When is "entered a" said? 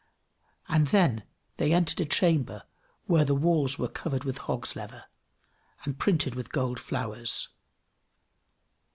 1.73-2.05